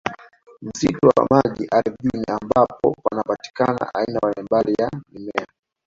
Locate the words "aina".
3.95-4.19